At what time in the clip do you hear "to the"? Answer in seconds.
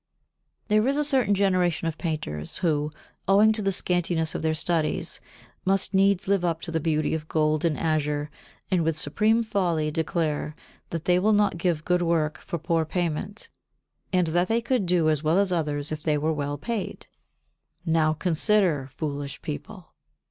3.53-3.71, 6.61-6.79